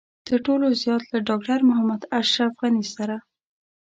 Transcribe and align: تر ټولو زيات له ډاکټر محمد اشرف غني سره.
تر 0.27 0.39
ټولو 0.45 0.65
زيات 0.81 1.03
له 1.11 1.19
ډاکټر 1.27 1.59
محمد 1.69 2.01
اشرف 2.19 2.51
غني 2.61 2.85
سره. 2.95 3.15